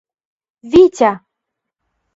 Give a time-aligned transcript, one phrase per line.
[0.71, 1.11] «Витя!